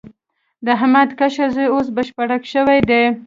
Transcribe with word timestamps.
د 0.65 0.67
احمد 0.77 1.09
کشر 1.19 1.47
زوی 1.55 1.67
اوس 1.73 1.87
بشپړک 1.95 2.41
شوی 2.53 2.79
دی. 2.89 3.03